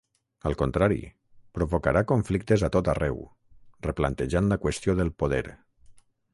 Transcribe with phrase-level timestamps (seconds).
[0.49, 0.95] Al contrari:
[1.57, 3.21] provocarà conflictes a tot arreu,
[3.89, 5.47] replantejant la qüestió del poder.